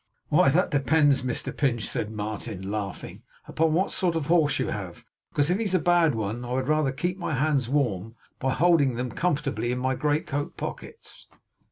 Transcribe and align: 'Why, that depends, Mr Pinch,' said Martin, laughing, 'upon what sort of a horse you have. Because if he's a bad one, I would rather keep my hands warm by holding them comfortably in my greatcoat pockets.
'Why, 0.29 0.49
that 0.49 0.71
depends, 0.71 1.21
Mr 1.21 1.55
Pinch,' 1.55 1.87
said 1.87 2.09
Martin, 2.09 2.71
laughing, 2.71 3.21
'upon 3.47 3.75
what 3.75 3.91
sort 3.91 4.15
of 4.15 4.25
a 4.25 4.27
horse 4.29 4.57
you 4.57 4.69
have. 4.69 5.05
Because 5.29 5.51
if 5.51 5.59
he's 5.59 5.75
a 5.75 5.79
bad 5.79 6.15
one, 6.15 6.43
I 6.43 6.53
would 6.53 6.67
rather 6.67 6.91
keep 6.91 7.19
my 7.19 7.35
hands 7.35 7.69
warm 7.69 8.15
by 8.39 8.53
holding 8.53 8.95
them 8.95 9.11
comfortably 9.11 9.71
in 9.71 9.77
my 9.77 9.93
greatcoat 9.93 10.57
pockets. 10.57 11.27